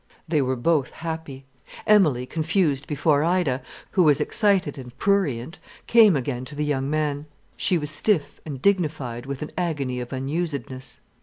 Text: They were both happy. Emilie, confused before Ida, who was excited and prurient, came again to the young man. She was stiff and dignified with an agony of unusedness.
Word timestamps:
They 0.27 0.41
were 0.41 0.55
both 0.55 0.89
happy. 0.89 1.45
Emilie, 1.85 2.25
confused 2.25 2.87
before 2.87 3.23
Ida, 3.23 3.61
who 3.91 4.01
was 4.01 4.19
excited 4.19 4.75
and 4.79 4.97
prurient, 4.97 5.59
came 5.85 6.15
again 6.15 6.43
to 6.45 6.55
the 6.55 6.65
young 6.65 6.89
man. 6.89 7.27
She 7.55 7.77
was 7.77 7.91
stiff 7.91 8.41
and 8.43 8.59
dignified 8.59 9.27
with 9.27 9.43
an 9.43 9.51
agony 9.59 9.99
of 9.99 10.11
unusedness. 10.11 11.01